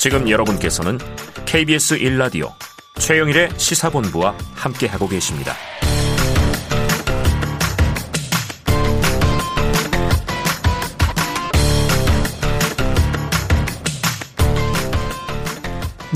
지금 0.00 0.30
여러분께서는 0.30 0.96
KBS 1.44 1.98
1라디오 1.98 2.54
최영일의 2.98 3.50
시사본부와 3.58 4.34
함께하고 4.54 5.06
계십니다. 5.06 5.52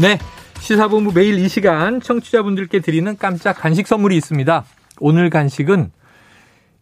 네. 0.01 0.19
시사본부 0.61 1.13
매일 1.13 1.39
이 1.39 1.47
시간 1.51 2.01
청취자분들께 2.01 2.81
드리는 2.81 3.15
깜짝 3.19 3.53
간식 3.53 3.87
선물이 3.87 4.17
있습니다. 4.17 4.65
오늘 5.01 5.29
간식은 5.29 5.93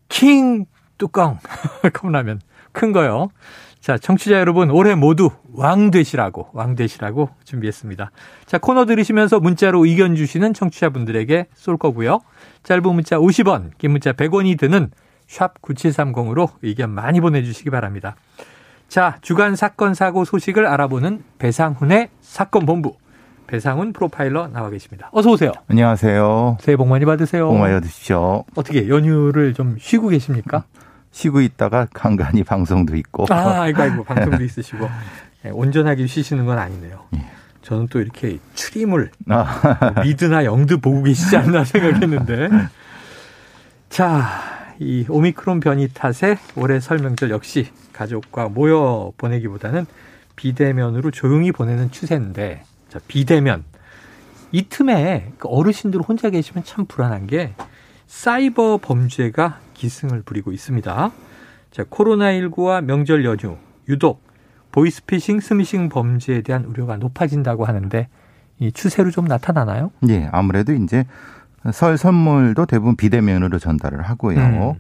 킹 0.09 0.67
뚜껑 0.99 1.41
컵라면 1.93 2.41
큰 2.71 2.93
거요. 2.93 3.31
자, 3.83 3.99
청취자 3.99 4.39
여러분 4.39 4.71
올해 4.71 4.95
모두 4.95 5.31
왕 5.53 5.91
되시라고 5.91 6.51
왕 6.53 6.77
되시라고 6.77 7.31
준비했습니다. 7.43 8.13
자, 8.47 8.59
코너 8.59 8.87
들으시면서 8.87 9.41
문자로 9.41 9.85
의견 9.87 10.15
주시는 10.15 10.55
청취자분들에게 10.55 11.47
쏠 11.53 11.77
거고요. 11.77 12.21
짧은 12.63 12.83
문자 12.95 13.19
50원, 13.19 13.73
긴 13.79 13.91
문자 13.91 14.13
100원이 14.13 14.57
드는 14.57 14.93
샵 15.27 15.61
9730으로 15.61 16.51
의견 16.63 16.91
많이 16.91 17.21
보내주시기 17.21 17.71
바랍니다. 17.71 18.15
자, 18.87 19.17
주간 19.21 19.57
사건 19.57 19.95
사고 19.95 20.25
소식을 20.25 20.65
알아보는 20.65 21.25
배상훈의 21.41 22.11
사건 22.21 22.67
본부. 22.67 22.95
배상훈 23.49 23.93
프로파일러 23.93 24.47
나와 24.47 24.71
계십니다. 24.71 25.11
어서 25.13 25.33
오세요. 25.33 25.51
안녕하세요. 25.67 26.59
새해 26.61 26.77
복 26.77 26.87
많이 26.87 27.05
받으세요. 27.05 27.49
복 27.49 27.59
많이 27.59 27.75
받으십시오. 27.75 28.45
어떻게 28.55 28.89
연휴를 28.89 29.55
좀 29.55 29.77
쉬고 29.81 30.09
계십니까? 30.09 30.67
쉬고 31.13 31.41
있다가 31.41 31.87
간간히 31.93 32.43
방송도 32.45 32.97
있고. 32.97 33.27
아, 33.31 33.63
아이고, 33.63 33.83
아이고, 33.83 34.05
방송도 34.05 34.43
있으시고. 34.43 34.89
네, 35.45 35.51
온전하게 35.55 36.07
쉬시는 36.07 36.47
건 36.47 36.59
아니네요. 36.59 37.05
예. 37.17 37.27
저는 37.63 37.87
또 37.89 38.01
이렇게 38.01 38.39
추림을 38.55 39.13
아, 39.29 39.93
뭐 39.95 40.03
미드나 40.03 40.45
영드 40.45 40.79
보고 40.79 41.03
계시지 41.05 41.37
않나 41.37 41.63
생각했는데. 41.65 42.49
자, 43.89 44.27
이 44.81 45.07
오미크론 45.09 45.61
변이 45.61 45.87
탓에 45.93 46.39
올해 46.57 46.81
설명절 46.81 47.31
역시 47.31 47.69
가족과 47.93 48.49
모여 48.49 49.13
보내기보다는 49.17 49.87
비대면으로 50.35 51.13
조용히 51.13 51.53
보내는 51.53 51.93
추세인데, 51.93 52.65
자, 52.89 52.99
비대면. 53.07 53.65
이 54.51 54.69
틈에 54.69 55.33
그 55.39 55.49
어르신들 55.49 56.01
혼자 56.01 56.29
계시면 56.29 56.65
참 56.65 56.85
불안한 56.85 57.27
게 57.27 57.55
사이버 58.07 58.79
범죄가 58.83 59.61
기승을 59.75 60.23
부리고 60.23 60.53
있습니다. 60.53 61.13
자, 61.71 61.85
코로나19와 61.85 62.85
명절 62.85 63.25
연휴, 63.25 63.57
유독 63.89 64.23
보이스피싱, 64.73 65.41
스미싱 65.41 65.89
범죄에 65.89 66.43
대한 66.43 66.65
우려가 66.65 66.97
높아진다고 66.97 67.65
하는데 67.65 68.09
이 68.59 68.73
추세로 68.73 69.11
좀 69.11 69.27
나타나나요? 69.27 69.91
예, 70.09 70.29
아무래도 70.33 70.73
이제 70.73 71.05
설 71.73 71.97
선물도 71.97 72.67
대부분 72.67 72.97
비대면으로 72.97 73.59
전달을 73.59 74.03
하고요. 74.03 74.39
음. 74.39 74.75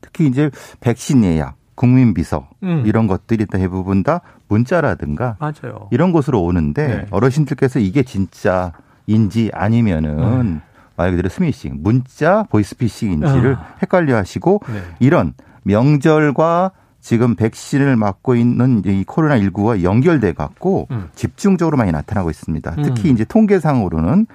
특히 0.00 0.26
이제 0.26 0.50
백신 0.80 1.24
예약, 1.24 1.56
국민 1.74 2.14
비서 2.14 2.48
음. 2.62 2.84
이런 2.86 3.06
것들이 3.06 3.46
대부분 3.46 4.02
다 4.02 4.20
문자라든가 4.48 5.36
맞아요. 5.38 5.88
이런 5.90 6.12
곳으로 6.12 6.42
오는데 6.42 6.86
네. 6.88 7.06
어르신들께서 7.10 7.78
이게 7.78 8.02
진짜인지 8.02 9.50
아니면은 9.52 10.60
말 10.98 11.12
그대로 11.12 11.28
스미싱, 11.28 11.78
문자 11.78 12.42
보이스피싱인지를 12.50 13.54
아. 13.54 13.74
헷갈려 13.80 14.16
하시고 14.16 14.60
네. 14.66 14.82
이런 14.98 15.32
명절과 15.62 16.72
지금 17.00 17.36
백신을 17.36 17.94
맞고 17.94 18.34
있는 18.34 18.82
이 18.84 19.04
코로나 19.06 19.38
19와 19.38 19.84
연결돼 19.84 20.32
갖고 20.32 20.88
음. 20.90 21.08
집중적으로 21.14 21.76
많이 21.76 21.92
나타나고 21.92 22.30
있습니다. 22.30 22.74
특히 22.82 23.10
음. 23.10 23.14
이제 23.14 23.24
통계상으로는 23.24 24.26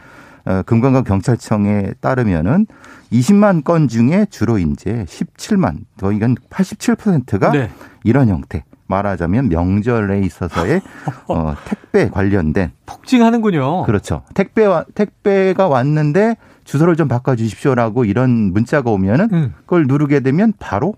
어, 0.45 0.61
금관과 0.65 1.03
경찰청에 1.03 1.91
따르면은 1.99 2.65
20만 3.11 3.63
건 3.65 3.89
중에 3.89 4.25
주로 4.29 4.57
이제 4.57 5.05
17만, 5.07 5.79
거의 5.99 6.19
한 6.19 6.35
87%가 6.49 7.51
네. 7.51 7.69
이런 8.03 8.29
형태. 8.29 8.63
말하자면 8.87 9.49
명절에 9.49 10.19
있어서의 10.21 10.81
어, 11.27 11.55
택배 11.65 12.09
관련된 12.09 12.71
폭증하는군요. 12.85 13.83
그렇죠. 13.83 14.23
택배와 14.33 14.85
택배가 14.93 15.67
왔는데 15.67 16.35
주소를 16.63 16.95
좀 16.95 17.07
바꿔 17.07 17.35
주십시오라고 17.35 18.05
이런 18.05 18.53
문자가 18.53 18.91
오면은 18.91 19.29
음. 19.31 19.53
그걸 19.61 19.85
누르게 19.87 20.21
되면 20.21 20.53
바로 20.59 20.95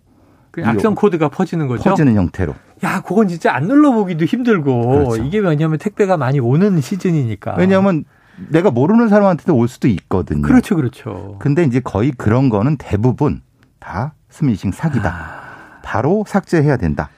그 0.52 0.64
악성 0.66 0.96
코드가 0.96 1.30
퍼지는 1.30 1.68
거죠. 1.68 1.90
퍼지는 1.90 2.16
형태로. 2.16 2.56
야, 2.84 3.02
그건 3.02 3.28
진짜 3.28 3.54
안 3.54 3.68
눌러보기도 3.68 4.26
힘들고 4.26 4.88
그렇죠. 4.90 5.24
이게 5.24 5.40
왜냐하면 5.40 5.78
택배가 5.78 6.18
많이 6.18 6.40
오는 6.40 6.80
시즌이니까. 6.80 7.56
왜냐하면 7.58 8.06
내가 8.50 8.72
모르는 8.72 9.10
사람한테도 9.10 9.56
올 9.56 9.68
수도 9.68 9.88
있거든요. 9.88 10.42
그렇죠, 10.42 10.76
그렇죠. 10.76 11.38
근데 11.40 11.64
이제 11.64 11.80
거의 11.80 12.12
그런 12.12 12.50
거는 12.50 12.78
대부분 12.78 13.42
다 13.80 14.14
스미싱 14.30 14.72
사기다. 14.72 15.10
아, 15.10 15.80
바로 15.84 16.24
삭제해야 16.28 16.78
된다. 16.78 17.10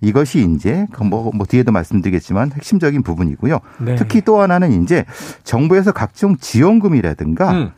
이것이 0.00 0.46
이제 0.54 0.86
그 0.92 1.02
뭐, 1.02 1.30
뭐 1.34 1.46
뒤에도 1.46 1.72
말씀드리겠지만 1.72 2.52
핵심적인 2.52 3.02
부분이고요. 3.02 3.58
네. 3.80 3.94
특히 3.96 4.20
또 4.20 4.40
하나는 4.40 4.82
이제 4.82 5.04
정부에서 5.44 5.92
각종 5.92 6.36
지원금이라든가 6.36 7.52
음. 7.52 7.70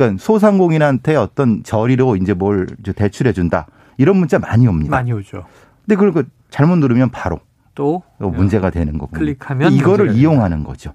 그러니까 0.00 0.22
소상공인한테 0.22 1.14
어떤 1.16 1.62
저리로 1.62 2.16
이제 2.16 2.32
뭘 2.32 2.66
대출해 2.96 3.32
준다. 3.34 3.66
이런 3.98 4.16
문자 4.16 4.38
많이 4.38 4.66
옵니다. 4.66 4.90
많이 4.90 5.12
오죠. 5.12 5.44
근데 5.84 5.94
그걸 5.96 6.12
그 6.12 6.28
잘못 6.48 6.76
누르면 6.76 7.10
바로 7.10 7.38
또 7.74 8.02
문제가 8.18 8.70
되는 8.70 8.96
거고. 8.96 9.12
클릭하면 9.12 9.72
이거를 9.74 10.12
이용하는 10.16 10.64
거죠. 10.64 10.94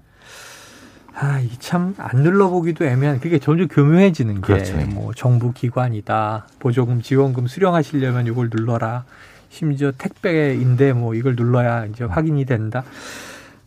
아, 1.18 1.38
이 1.40 1.48
참 1.60 1.94
안 1.98 2.22
눌러보기도 2.22 2.84
애매한 2.84 3.20
그게 3.20 3.38
점점 3.38 3.68
교묘해지는 3.68 4.34
게 4.34 4.40
그렇죠. 4.40 4.76
뭐 4.88 5.14
정부 5.14 5.52
기관이다 5.52 6.46
보조금 6.58 7.00
지원금 7.00 7.46
수령하시려면 7.46 8.26
이걸 8.26 8.50
눌러라 8.52 9.04
심지어 9.48 9.92
택배인데 9.96 10.92
뭐 10.92 11.14
이걸 11.14 11.34
눌러야 11.36 11.86
이제 11.86 12.04
확인이 12.04 12.44
된다. 12.44 12.82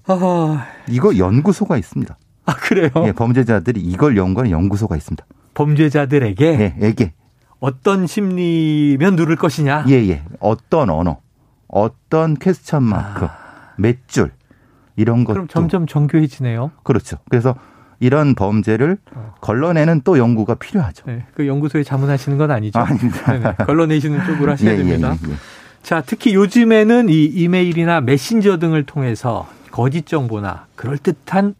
아, 0.05 0.65
이거 0.89 1.17
연구소가 1.17 1.77
있습니다. 1.77 2.17
아 2.49 2.55
그래요? 2.55 2.89
예, 3.05 3.11
범죄자들이 3.11 3.79
이걸 3.79 4.17
연구하는 4.17 4.49
연구소가 4.49 4.95
있습니다. 4.95 5.23
범죄자들에게 5.53 6.45
예, 6.45 6.75
에게. 6.79 7.13
어떤 7.59 8.07
심리면 8.07 9.15
누를 9.15 9.35
것이냐? 9.35 9.85
예, 9.89 9.93
예. 10.09 10.23
어떤 10.39 10.89
언어, 10.89 11.19
어떤 11.67 12.35
퀘스천 12.35 12.81
마크, 12.81 13.27
몇 13.77 14.07
줄, 14.07 14.31
이런. 14.95 15.21
아. 15.21 15.25
그럼 15.25 15.47
점점 15.47 15.85
정교해지네요. 15.85 16.71
그렇죠. 16.81 17.17
그래서 17.29 17.53
이런 17.99 18.33
범죄를 18.33 18.97
어. 19.13 19.35
걸러내는 19.41 20.01
또 20.03 20.17
연구가 20.17 20.55
필요하죠. 20.55 21.03
네, 21.05 21.25
그 21.35 21.45
연구소에 21.45 21.83
자문하시는 21.83 22.37
건 22.39 22.49
아니죠? 22.49 22.79
아닙니다. 22.79 23.31
네네, 23.31 23.55
걸러내시는 23.67 24.25
쪽으로 24.25 24.53
하셔야 24.53 24.71
예, 24.71 24.73
예, 24.73 24.77
됩니다. 24.77 25.15
예, 25.27 25.31
예. 25.31 25.35
자, 25.83 26.01
특히 26.03 26.33
요즘에는 26.33 27.09
이 27.09 27.25
이메일이나 27.25 28.01
메신저 28.01 28.57
등을 28.57 28.85
통해서 28.85 29.47
거짓 29.69 30.07
정보나 30.07 30.65
그럴듯한 30.75 31.55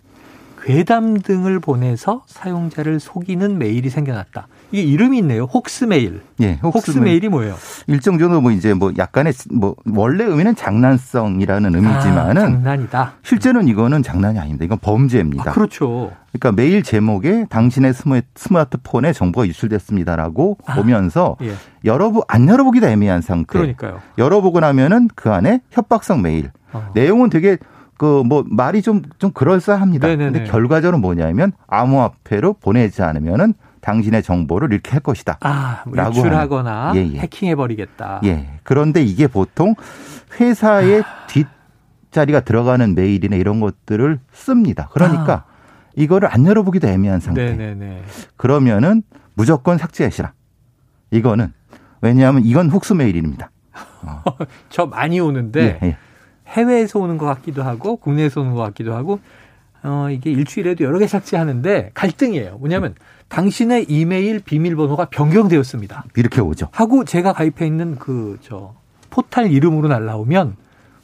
괴담 0.63 1.19
등을 1.19 1.59
보내서 1.59 2.23
사용자를 2.27 2.99
속이는 2.99 3.57
메일이 3.57 3.89
생겨났다. 3.89 4.47
이게 4.71 4.83
이름이 4.83 5.17
있네요. 5.19 5.43
hoax 5.45 5.85
메일. 5.85 6.21
예, 6.41 6.59
hoax 6.61 6.99
메일 6.99 7.23
이 7.23 7.29
뭐예요? 7.29 7.55
일정 7.87 8.19
정도 8.19 8.39
뭐 8.39 8.51
이제 8.51 8.73
뭐 8.73 8.91
약간의 8.97 9.33
뭐 9.51 9.75
원래 9.95 10.23
의미는 10.23 10.55
장난성이라는 10.55 11.75
의미지만은 11.75 12.37
아, 12.41 12.45
장난이다. 12.51 13.13
실제는 13.23 13.67
이거는 13.67 14.03
장난이 14.03 14.37
아닙니다. 14.37 14.65
이건 14.65 14.77
범죄입니다. 14.79 15.49
아, 15.49 15.53
그렇죠. 15.53 16.11
그러니까 16.31 16.51
메일 16.51 16.83
제목에 16.83 17.45
당신의 17.49 17.93
스마- 17.93 18.21
스마트폰에 18.35 19.13
정보가 19.13 19.47
유출됐습니다라고 19.47 20.57
아. 20.65 20.75
보면서 20.75 21.35
예. 21.41 21.53
열어보 21.85 22.23
안 22.27 22.47
열어보기도 22.47 22.87
애매한 22.87 23.21
상태. 23.21 23.57
그러니까요. 23.57 23.99
열어보고 24.17 24.59
나면은 24.59 25.07
그 25.15 25.31
안에 25.31 25.61
협박성 25.71 26.21
메일. 26.21 26.51
어. 26.73 26.91
내용은 26.93 27.31
되게 27.31 27.57
그 27.99 28.23
뭐 28.23 28.43
말이 28.47 28.81
좀 28.81 29.03
좀 29.19 29.31
그럴싸합니다. 29.31 30.07
네네네. 30.07 30.31
근데 30.31 30.49
결과적으로 30.51 30.97
뭐냐면 30.97 31.51
암호화폐로 31.67 32.53
보내지 32.53 33.03
않으면은 33.03 33.53
당신의 33.81 34.23
정보를 34.23 34.71
이렇게 34.73 34.91
할 34.91 34.99
것이다. 35.01 35.37
아, 35.41 35.83
뭐 35.85 35.95
라고 35.95 36.17
유출하거나. 36.17 36.93
예, 36.95 36.99
예. 37.13 37.19
해킹해 37.19 37.55
버리겠다. 37.55 38.21
예. 38.25 38.49
그런데 38.63 39.01
이게 39.03 39.27
보통 39.27 39.75
회사의 40.39 41.03
뒷자리가 41.27 42.41
들어가는 42.41 42.95
메일이나 42.95 43.35
이런 43.35 43.59
것들을 43.59 44.19
씁니다. 44.31 44.89
그러니까 44.91 45.45
이거를 45.95 46.29
안 46.31 46.45
열어보기도 46.45 46.87
애매한 46.87 47.19
상태. 47.19 47.43
네네네. 47.53 48.03
그러면은 48.37 49.03
무조건 49.33 49.77
삭제하시라. 49.77 50.33
이거는 51.11 51.51
왜냐하면 52.01 52.43
이건 52.45 52.69
훅스 52.69 52.93
메일입니다. 52.93 53.51
저 54.69 54.85
많이 54.85 55.19
오는데 55.19 55.79
예, 55.83 55.87
예. 55.87 55.97
해외에서 56.49 56.99
오는 56.99 57.17
것 57.17 57.25
같기도 57.25 57.63
하고 57.63 57.95
국내에서 57.97 58.41
오는 58.41 58.53
것 58.53 58.61
같기도 58.61 58.93
하고 58.95 59.19
어 59.83 60.07
이게 60.11 60.29
일주일에도 60.31 60.83
여러 60.83 60.99
개 60.99 61.07
삭제하는데 61.07 61.91
갈등이에요. 61.93 62.57
뭐냐면 62.57 62.95
당신의 63.29 63.85
이메일 63.87 64.39
비밀번호가 64.39 65.05
변경되었습니다. 65.05 66.05
이렇게 66.15 66.41
오죠. 66.41 66.67
하고 66.71 67.05
제가 67.05 67.33
가입해 67.33 67.65
있는 67.65 67.97
그 67.97 68.37
저 68.41 68.73
포탈 69.09 69.51
이름으로 69.51 69.87
날라오면 69.87 70.55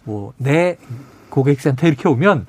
뭐 0.03 0.33
내 0.37 0.77
고객센터 1.29 1.87
이렇게 1.87 2.07
오면 2.09 2.45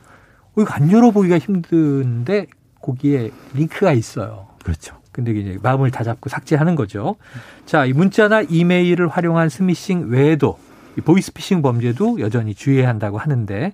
어, 0.56 0.60
이거 0.60 0.72
안 0.72 0.90
열어보기가 0.90 1.38
힘든데 1.38 2.46
거기에 2.80 3.30
링크가 3.54 3.92
있어요. 3.92 4.48
그렇죠. 4.62 4.96
근데 5.12 5.32
이제 5.32 5.58
마음을 5.62 5.90
다잡고 5.90 6.28
삭제하는 6.28 6.74
거죠. 6.76 7.16
자, 7.64 7.84
이 7.86 7.92
문자나 7.92 8.42
이메일을 8.42 9.08
활용한 9.08 9.48
스미싱 9.48 10.10
외에도 10.10 10.58
이 10.58 10.65
보이스피싱 11.00 11.62
범죄도 11.62 12.20
여전히 12.20 12.54
주의해야 12.54 12.88
한다고 12.88 13.18
하는데 13.18 13.72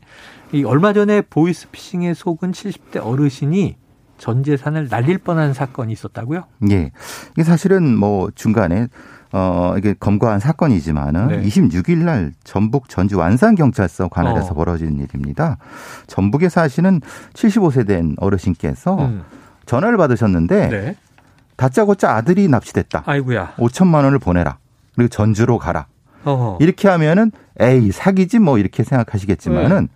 이 0.53 0.65
얼마 0.65 0.93
전에 0.93 1.23
보이스피싱에 1.23 2.15
속은 2.15 2.53
70대 2.53 3.01
어르신이 3.05 3.77
전 4.19 4.45
재산을 4.45 4.89
날릴 4.89 5.19
뻔한 5.19 5.53
사건이 5.53 5.93
있었다고요? 5.93 6.45
예. 6.71 6.93
이게 7.33 7.43
사실은 7.43 7.97
뭐 7.97 8.31
중간에 8.35 8.87
어 9.33 9.75
이게 9.79 9.95
검거한 9.99 10.39
사건이지만은 10.39 11.29
네. 11.29 11.43
26일 11.43 12.05
날 12.05 12.33
전북 12.45 12.89
전주 12.89 13.19
완산 13.19 13.55
경찰서 13.55 14.09
관할에서 14.09 14.51
어. 14.51 14.55
벌어진 14.55 14.99
일입니다. 14.99 15.57
전북에 16.07 16.51
사시는 16.51 17.01
75세 17.33 17.87
된 17.87 18.15
어르신께서 18.19 19.07
음. 19.07 19.23
전화를 19.67 19.97
받으셨는데 19.97 20.69
네. 20.69 20.97
다짜고짜 21.57 22.15
아들이 22.15 22.47
납치됐다. 22.49 23.05
아이고야. 23.07 23.55
5천만 23.57 24.05
원을 24.05 24.19
보내라. 24.19 24.59
그리고 24.95 25.09
전주로 25.09 25.59
가라. 25.59 25.87
어. 26.25 26.59
이렇게 26.61 26.89
하면은 26.89 27.33
에이 27.61 27.93
사기지 27.93 28.39
뭐 28.39 28.59
이렇게 28.59 28.83
생각하시겠지만은 28.85 29.89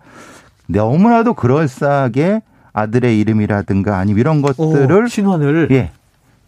네. 0.67 0.79
너무나도 0.79 1.33
그럴싸하게 1.33 2.41
아들의 2.73 3.19
이름이라든가 3.19 3.97
아니면 3.97 4.19
이런 4.19 4.41
것들을 4.41 5.03
오, 5.03 5.07
신원을 5.07 5.69
예 5.71 5.91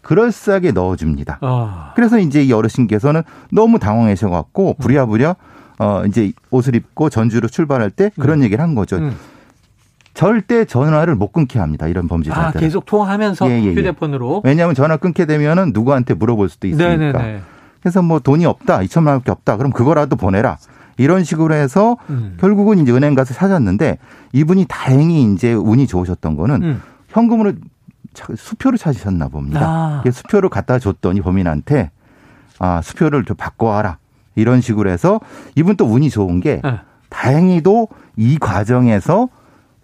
그럴싸하게 0.02 0.72
넣어줍니다. 0.72 1.38
아. 1.40 1.92
그래서 1.96 2.18
이제 2.18 2.42
이 2.42 2.52
어르신께서는 2.52 3.22
너무 3.50 3.78
당황하셔갖고 3.78 4.74
부랴부랴 4.78 5.36
어 5.78 6.02
이제 6.06 6.32
옷을 6.50 6.74
입고 6.74 7.10
전주로 7.10 7.48
출발할 7.48 7.90
때 7.90 8.10
그런 8.18 8.42
얘기를 8.42 8.62
한 8.62 8.74
거죠. 8.74 8.96
음. 8.96 9.16
절대 10.12 10.64
전화를 10.64 11.14
못 11.14 11.32
끊게 11.32 11.58
합니다. 11.58 11.86
이런 11.88 12.04
아, 12.04 12.08
범죄자들. 12.08 12.60
계속 12.60 12.84
통화하면서 12.84 13.48
예, 13.48 13.60
예, 13.60 13.64
예. 13.64 13.74
휴대폰으로. 13.74 14.42
왜냐하면 14.44 14.74
전화 14.74 14.96
끊게 14.96 15.24
되면은 15.24 15.70
누구한테 15.72 16.14
물어볼 16.14 16.48
수도 16.48 16.66
있으니까. 16.66 16.88
네네네. 16.88 17.40
그래서 17.82 18.02
뭐 18.02 18.18
돈이 18.18 18.44
없다, 18.46 18.78
2천만 18.80 19.08
원밖에 19.08 19.30
없다. 19.30 19.56
그럼 19.56 19.72
그거라도 19.72 20.16
보내라. 20.16 20.58
이런 20.98 21.24
식으로 21.24 21.54
해서 21.54 21.96
음. 22.10 22.36
결국은 22.38 22.78
이제 22.78 22.92
은행 22.92 23.14
가서 23.14 23.32
찾았는데 23.32 23.96
이분이 24.32 24.66
다행히 24.68 25.32
이제 25.32 25.52
운이 25.54 25.86
좋으셨던 25.86 26.36
거는 26.36 26.62
음. 26.62 26.82
현금으로 27.08 27.52
차- 28.12 28.26
수표를 28.36 28.76
찾으셨나 28.78 29.28
봅니다. 29.28 29.60
아. 30.04 30.10
수표를 30.10 30.50
갖다 30.50 30.78
줬더니 30.78 31.22
범인한테 31.22 31.90
아 32.58 32.82
수표를 32.82 33.24
좀 33.24 33.36
바꿔와라 33.36 33.96
이런 34.34 34.60
식으로 34.60 34.90
해서 34.90 35.20
이분 35.54 35.76
또 35.76 35.86
운이 35.86 36.10
좋은 36.10 36.40
게 36.40 36.60
예. 36.64 36.80
다행히도 37.08 37.88
이 38.16 38.36
과정에서 38.38 39.28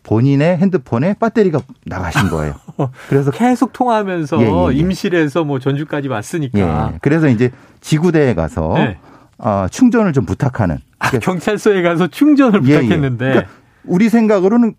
본인의 0.07 0.59
핸드폰에 0.59 1.17
배터리가 1.21 1.61
나가신 1.85 2.31
거예요. 2.31 2.55
그래서 3.09 3.33
계속 3.33 3.73
통화하면서 3.73 4.41
예, 4.41 4.45
예, 4.45 4.69
예. 4.71 4.75
임실에서 4.75 5.43
뭐 5.45 5.59
전주까지 5.59 6.09
왔으니까. 6.09 6.93
예 6.95 6.99
그래서 7.03 7.29
이제 7.29 7.51
지구대에 7.81 8.35
가서 8.35 8.75
네. 8.75 8.99
아, 9.39 9.67
충전을 9.69 10.13
좀 10.13 10.25
부탁하는 10.25 10.79
아, 11.01 11.11
경찰서에 11.11 11.83
가서 11.83 12.07
충전을 12.07 12.61
예, 12.67 12.75
예. 12.75 12.81
부탁했는데 12.81 13.25
그러니까 13.25 13.51
우리 13.87 14.09
생각으로는 14.09 14.75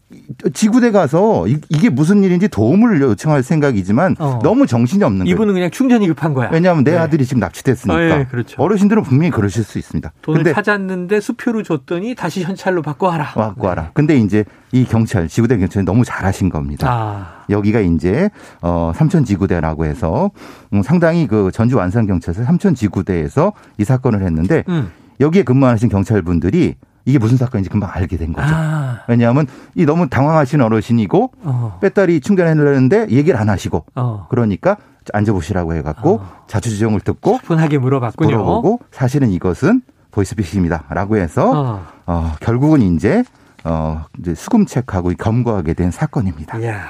지구대 0.53 0.91
가서 0.91 1.47
이- 1.47 1.59
이게 1.69 1.89
무슨 1.89 2.23
일인지 2.23 2.47
도움을 2.47 3.01
요청할 3.01 3.43
생각이지만 3.43 4.15
어. 4.19 4.39
너무 4.43 4.67
정신이 4.67 5.03
없는 5.03 5.25
거예요. 5.25 5.33
이분은 5.33 5.53
그냥 5.53 5.71
충전이 5.71 6.07
급한 6.07 6.33
거야. 6.33 6.49
왜냐하면 6.51 6.83
내 6.83 6.91
네. 6.91 6.97
아들이 6.97 7.25
지금 7.25 7.39
납치됐으니까. 7.39 7.95
어, 7.97 8.19
예, 8.19 8.27
그렇죠. 8.29 8.61
어르신들은 8.61 9.03
분명히 9.03 9.31
그러실 9.31 9.63
수 9.63 9.77
있습니다. 9.79 10.11
돈을 10.21 10.43
근데 10.43 10.53
찾았는데 10.53 11.19
수표로 11.21 11.63
줬더니 11.63 12.15
다시 12.15 12.43
현찰로 12.43 12.81
바꿔와라. 12.81 13.33
와고 13.35 13.65
와라. 13.67 13.91
근데 13.93 14.17
이제 14.17 14.43
이 14.71 14.83
경찰, 14.85 15.27
지구대 15.27 15.57
경찰이 15.57 15.85
너무 15.85 16.03
잘하신 16.03 16.49
겁니다. 16.49 16.87
아, 16.89 17.43
여기가 17.49 17.79
이제 17.79 18.29
어 18.61 18.91
삼천 18.95 19.23
지구대라고 19.23 19.85
해서 19.85 20.31
음, 20.73 20.81
상당히 20.83 21.27
그 21.27 21.49
전주 21.53 21.77
완산 21.77 22.05
경찰서 22.07 22.43
삼천 22.43 22.75
지구대에서 22.75 23.53
이 23.77 23.83
사건을 23.85 24.23
했는데 24.23 24.63
음. 24.67 24.91
여기에 25.19 25.43
근무하신 25.43 25.89
경찰분들이 25.89 26.75
이게 27.07 27.19
무슨 27.19 27.37
사건인지 27.37 27.69
금방 27.69 27.89
알게 27.93 28.17
된 28.17 28.33
거죠. 28.33 28.53
아, 28.53 28.99
왜냐하면 29.07 29.47
이 29.75 29.85
너무 29.85 30.09
당황하신 30.09 30.59
어르신이고 30.59 31.31
어, 31.43 31.77
배터리 31.81 32.19
충전해내려는데 32.19 33.07
얘기를 33.09 33.39
안 33.39 33.47
하시고 33.47 33.85
어. 33.95 34.27
그러니까 34.29 34.75
앉아보시라고 35.13 35.73
해갖고 35.75 36.15
어. 36.15 36.43
자초지종을 36.47 36.99
듣고 36.99 37.37
분하게 37.45 37.77
물어봤군요. 37.77 38.29
물어보고 38.29 38.81
사실은 38.91 39.29
이것은 39.29 39.83
보이스피싱입니다라고 40.11 41.15
해서 41.15 41.49
어. 41.49 41.87
어, 42.07 42.33
결국은 42.41 42.81
이제 42.81 43.23
어 43.63 44.03
이제 44.19 44.35
수금책하고 44.35 45.13
검거하게 45.17 45.75
된 45.75 45.91
사건입니다. 45.91 46.59
이야, 46.59 46.87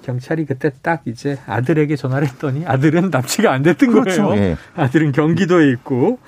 경찰이 0.00 0.46
그때 0.46 0.70
딱 0.80 1.02
이제 1.04 1.38
아들에게 1.46 1.94
전화를 1.96 2.28
했더니 2.28 2.64
아들은 2.64 3.10
납치가 3.10 3.52
안 3.52 3.62
됐던 3.62 3.90
그렇죠. 3.90 4.24
거예요. 4.28 4.42
예. 4.42 4.56
아들은 4.74 5.12
경기도에 5.12 5.70
있고. 5.72 6.18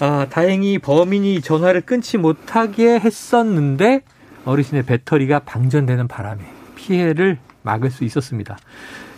아, 0.00 0.26
다행히 0.28 0.78
범인이 0.78 1.40
전화를 1.40 1.82
끊지 1.82 2.18
못하게 2.18 2.98
했었는데 2.98 4.02
어르신의 4.44 4.84
배터리가 4.84 5.40
방전되는 5.40 6.08
바람에 6.08 6.42
피해를 6.74 7.38
막을 7.62 7.90
수 7.90 8.04
있었습니다. 8.04 8.58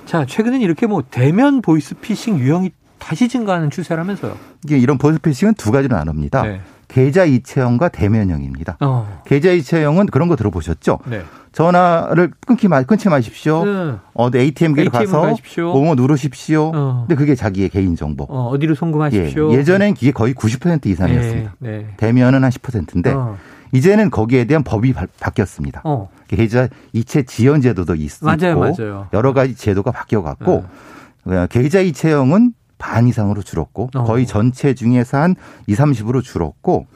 자, 0.05 0.25
최근엔 0.25 0.61
이렇게 0.61 0.87
뭐 0.87 1.02
대면 1.11 1.62
보이스피싱 1.62 2.38
유형이 2.38 2.70
다시 2.99 3.28
증가하는 3.28 3.70
추세라면서요. 3.70 4.37
이게 4.64 4.78
이런 4.78 4.99
보이스피싱은 4.99 5.55
두 5.55 5.73
가지로 5.73 5.96
나눕니다. 5.96 6.43
네. 6.43 6.61
계좌 6.88 7.25
이체형과 7.25 7.88
대면형입니다. 7.88 8.77
어. 8.81 9.23
계좌 9.27 9.50
이체형은 9.50 10.06
그런 10.06 10.29
거 10.29 10.37
들어보셨죠? 10.37 10.99
네. 11.06 11.23
전화를 11.53 12.33
끊기 12.47 12.69
마, 12.69 12.83
끊지 12.83 13.09
마십시오. 13.09 13.65
네. 13.65 13.94
어디 14.12 14.38
ATM기로 14.38 14.87
ATM 14.87 15.06
가서 15.06 15.23
가십시오. 15.23 15.73
뭐뭐 15.73 15.94
누르십시오. 15.94 16.71
어. 16.75 17.05
근데 17.09 17.15
그게 17.15 17.35
자기의 17.35 17.71
개인 17.71 17.97
정보. 17.97 18.25
어, 18.29 18.50
어디로 18.50 18.73
예, 18.73 18.75
송금하십시오. 18.75 19.53
예전엔 19.53 19.94
그게 19.94 20.12
거의 20.12 20.35
90% 20.35 20.87
이상이었습니다. 20.87 21.55
네. 21.61 21.71
네. 21.71 21.87
대면은 21.97 22.44
한 22.44 22.50
10%인데 22.50 23.11
어. 23.12 23.39
이제는 23.73 24.11
거기에 24.11 24.44
대한 24.44 24.62
법이 24.65 24.93
바, 24.93 25.06
바뀌었습니다. 25.19 25.81
어. 25.85 26.11
계좌 26.29 26.69
이체 26.93 27.23
지연 27.23 27.62
제도도 27.62 27.94
있, 27.94 28.11
맞아요, 28.23 28.50
있고 28.50 28.61
맞아요. 28.61 29.09
여러 29.12 29.32
가지 29.32 29.55
제도가 29.55 29.93
바뀌어 29.93 30.23
갖고 30.23 30.65
어, 31.25 31.47
계좌 31.49 31.81
이체형은 31.81 32.53
반 32.78 33.06
이상으로 33.08 33.43
줄었고 33.43 33.90
어. 33.94 34.05
거의 34.05 34.26
전체 34.26 34.75
중에서 34.75 35.19
한 35.19 35.34
2, 35.67 35.75
30으로 35.75 36.23
줄었고 36.23 36.87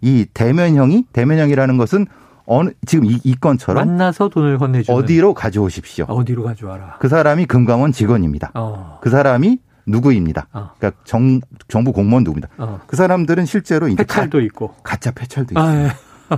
이 0.00 0.26
대면형이 0.34 1.06
대면형이라는 1.12 1.76
것은 1.76 2.06
어느 2.44 2.70
지금 2.86 3.04
이, 3.06 3.20
이 3.22 3.34
건처럼 3.34 3.86
만나서 3.86 4.28
돈을 4.28 4.58
건네주는 4.58 4.98
어디로 4.98 5.34
가져오십시오. 5.34 6.06
어디로 6.06 6.42
가져와라. 6.42 6.96
그 6.98 7.08
사람이 7.08 7.46
금감원 7.46 7.92
직원입니다. 7.92 8.50
어. 8.54 8.98
그 9.00 9.10
사람이 9.10 9.58
누구입니다. 9.86 10.48
어. 10.52 10.70
그러니까 10.78 11.00
정, 11.04 11.40
정부 11.68 11.92
공무원 11.92 12.24
누구입니다. 12.24 12.48
어. 12.58 12.80
그 12.86 12.96
사람들은 12.96 13.46
실제로 13.46 13.88
이제 13.88 14.02
있고. 14.40 14.68
가, 14.68 14.74
가짜 14.82 15.12
패찰도 15.12 15.54
있어요. 15.54 15.64
아, 15.64 15.84
예. 15.84 15.90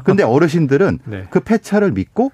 근데 0.05 0.23
어르신들은 0.23 0.99
네. 1.07 1.27
그 1.31 1.41
패찰을 1.41 1.93
믿고 1.93 2.31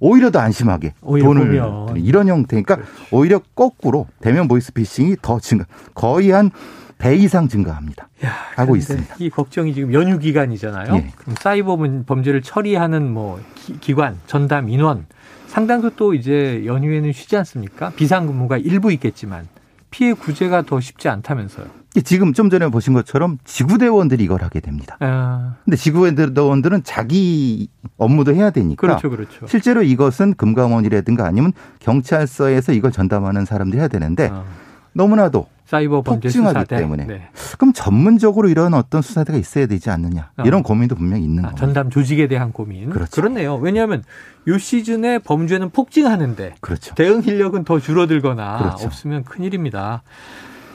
오히려 0.00 0.30
더 0.30 0.38
안심하게 0.40 0.94
오히려 1.02 1.26
돈을 1.26 1.46
보면. 1.48 1.96
이런 1.96 2.28
형태니까 2.28 2.78
오히려 3.10 3.40
거꾸로 3.54 4.06
대면 4.20 4.48
보이스피싱이 4.48 5.16
더 5.22 5.38
증가 5.40 5.64
거의 5.94 6.30
한 6.30 6.50
배 6.96 7.16
이상 7.16 7.48
증가합니다. 7.48 8.08
야, 8.24 8.30
하고 8.54 8.76
있습니다. 8.76 9.16
이 9.18 9.28
걱정이 9.28 9.74
지금 9.74 9.92
연휴 9.92 10.16
기간이잖아요. 10.18 10.94
예. 10.94 11.10
그럼 11.16 11.34
사이버 11.40 11.76
문- 11.76 12.04
범죄를 12.04 12.40
처리하는 12.40 13.12
뭐 13.12 13.40
기, 13.80 13.94
관 13.94 14.16
전담 14.28 14.68
인원 14.68 15.04
상당수 15.48 15.90
또 15.96 16.14
이제 16.14 16.62
연휴에는 16.64 17.12
쉬지 17.12 17.36
않습니까? 17.36 17.90
비상근무가 17.96 18.58
일부 18.58 18.92
있겠지만 18.92 19.48
피해 19.90 20.12
구제가 20.12 20.62
더 20.62 20.78
쉽지 20.80 21.08
않다면서요. 21.08 21.66
지금 22.02 22.32
좀 22.32 22.50
전에 22.50 22.68
보신 22.68 22.92
것처럼 22.92 23.38
지구대원들이 23.44 24.24
이걸 24.24 24.42
하게 24.42 24.60
됩니다. 24.60 24.96
아, 25.00 25.54
근데 25.64 25.76
지구대원들은 25.76 26.82
자기 26.82 27.68
업무도 27.96 28.34
해야 28.34 28.50
되니까 28.50 28.80
그렇죠, 28.80 29.10
그렇죠. 29.10 29.46
실제로 29.46 29.82
이것은 29.82 30.34
금감원이라든가 30.34 31.24
아니면 31.24 31.52
경찰서에서 31.78 32.72
이걸 32.72 32.90
전담하는 32.90 33.44
사람들이 33.44 33.78
해야 33.78 33.88
되는데 33.88 34.28
어, 34.28 34.44
너무나도 34.92 35.46
사이버 35.66 36.02
범죄 36.02 36.28
폭증하기 36.28 36.58
수사대 36.58 36.76
때문에. 36.76 37.06
네. 37.06 37.28
그럼 37.58 37.72
전문적으로 37.72 38.48
이런 38.48 38.74
어떤 38.74 39.00
수사대가 39.00 39.38
있어야 39.38 39.66
되지 39.66 39.90
않느냐 39.90 40.30
어. 40.36 40.42
이런 40.44 40.62
고민도 40.62 40.94
분명히 40.94 41.24
있는 41.24 41.44
아, 41.44 41.48
겁니다. 41.48 41.66
전담 41.66 41.90
조직에 41.90 42.28
대한 42.28 42.52
고민. 42.52 42.90
그렇죠. 42.90 43.22
렇네요 43.22 43.56
왜냐하면 43.56 44.02
요 44.46 44.58
시즌에 44.58 45.18
범죄는 45.20 45.70
폭증하는데 45.70 46.56
그렇죠. 46.60 46.94
대응 46.94 47.22
인력은 47.24 47.64
더 47.64 47.80
줄어들거나 47.80 48.58
그렇죠. 48.58 48.86
없으면 48.86 49.24
큰 49.24 49.44
일입니다. 49.44 50.02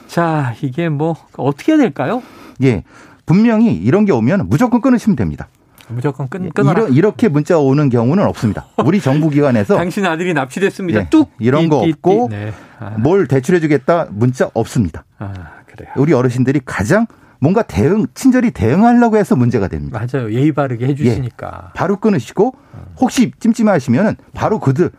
자, 0.10 0.56
이게 0.64 0.90
뭐 0.90 1.16
어떻게 1.38 1.74
해야 1.74 1.80
될까요? 1.80 2.24
예. 2.64 2.84
분명히 3.28 3.76
이런 3.76 4.06
게 4.06 4.12
오면 4.12 4.50
무조건 4.50 4.82
끊으시면 4.82 5.16
됩니다. 5.16 5.48
무조건 5.88 6.28
끊, 6.30 6.50
끊어라. 6.50 6.84
이러, 6.84 6.90
이렇게 6.90 7.28
문자 7.30 7.60
오는 7.60 7.90
경우는 7.90 8.26
없습니다. 8.26 8.66
우리 8.84 9.00
정부기관에서 9.02 9.76
당신 9.78 10.06
아들이 10.06 10.34
납치됐습니다. 10.34 11.00
예, 11.00 11.10
뚝 11.10 11.32
이런 11.40 11.70
거 11.70 11.82
띠, 11.82 11.88
띠, 11.88 11.92
없고 11.94 12.28
띠. 12.30 12.36
네. 12.36 12.54
아, 12.80 12.90
뭘 12.98 13.28
대출해주겠다 13.28 14.08
문자 14.12 14.50
없습니다. 14.56 15.06
아, 15.20 15.34
그래요. 15.68 15.92
우리 15.96 16.14
어르신들이 16.14 16.62
가장 16.66 17.06
뭔가 17.40 17.62
대응 17.62 18.08
친절히 18.16 18.50
대응하려고 18.52 19.18
해서 19.18 19.36
문제가 19.36 19.68
됩니다. 19.68 20.00
맞아요. 20.12 20.34
예의 20.34 20.52
바르게 20.52 20.88
해주시니까. 20.88 21.66
예, 21.70 21.74
바로 21.76 21.98
끊으시고 21.98 22.56
혹시 23.00 23.32
찜찜하시면은 23.40 24.16
바로 24.34 24.60
그그 24.60 24.90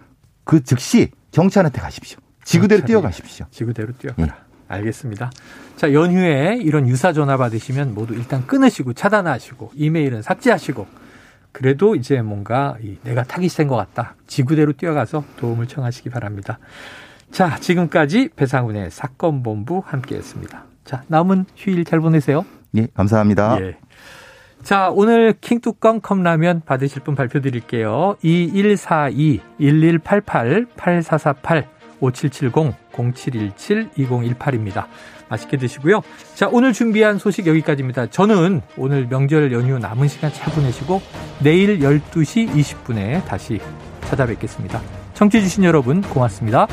그 0.45 0.63
즉시 0.63 1.11
경찰한테 1.33 1.81
가십시오. 1.81 2.19
지구대로 2.45 2.85
뛰어가십시오. 2.85 3.47
지구대로 3.51 3.93
뛰어가라. 3.99 4.27
예. 4.29 4.50
알겠습니다. 4.71 5.31
자 5.77 5.93
연휴에 5.93 6.59
이런 6.61 6.89
유사 6.89 7.13
전화 7.13 7.37
받으시면 7.37 7.95
모두 7.95 8.15
일단 8.15 8.47
끊으시고 8.47 8.93
차단하시고 8.93 9.73
이메일은 9.75 10.23
삭제하시고 10.23 10.87
그래도 11.53 11.95
이제 11.95 12.23
뭔가 12.23 12.77
내가 13.03 13.23
타기 13.23 13.49
센것 13.49 13.77
같다. 13.77 14.15
지구대로 14.27 14.73
뛰어가서 14.73 15.25
도움을 15.37 15.67
청하시기 15.67 16.11
바랍니다. 16.11 16.59
자, 17.31 17.57
지금까지 17.59 18.31
배상훈의 18.35 18.91
사건 18.91 19.43
본부 19.43 19.83
함께 19.85 20.17
했습니다. 20.17 20.65
자, 20.85 21.03
남은 21.09 21.47
휴일 21.57 21.85
잘 21.85 22.01
보내세요. 22.01 22.45
예, 22.77 22.89
감사합니다. 22.95 23.61
예. 23.61 23.77
자, 24.63 24.91
오늘 24.93 25.35
킹뚜껑 25.41 26.01
컵라면 26.01 26.63
받으실 26.67 27.03
분 27.03 27.15
발표 27.15 27.41
드릴게요. 27.41 28.17
2142-1188-8438-5770-0717-2018입니다. 32.01 34.87
맛있게 35.29 35.57
드시고요. 35.57 36.03
자, 36.35 36.49
오늘 36.51 36.73
준비한 36.73 37.19
소식 37.19 37.47
여기까지입니다. 37.47 38.07
저는 38.07 38.63
오늘 38.77 39.07
명절 39.07 39.53
연휴 39.53 39.79
남은 39.79 40.09
시간 40.09 40.33
잘 40.33 40.53
보내시고 40.53 41.01
내일 41.41 41.79
12시 41.79 42.53
20분에 42.53 43.25
다시 43.27 43.61
찾아뵙겠습니다. 44.03 44.83
청취해주신 45.15 45.63
여러분 45.65 46.03
고맙습니다. 46.03 46.67